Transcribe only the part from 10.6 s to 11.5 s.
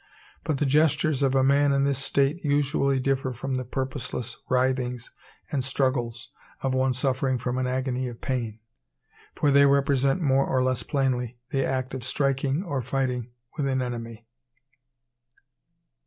less plainly